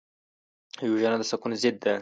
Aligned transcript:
وژنه 0.93 1.17
د 1.19 1.23
سکون 1.31 1.51
ضد 1.61 1.75
ده 1.83 1.89